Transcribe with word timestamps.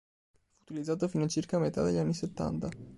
Fu 0.55 0.63
utilizzato 0.63 1.07
fino 1.07 1.25
a 1.25 1.27
circa 1.27 1.59
metà 1.59 1.83
degli 1.83 1.97
anni 1.97 2.15
settanta. 2.15 2.69